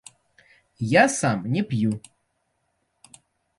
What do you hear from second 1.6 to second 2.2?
п'ю.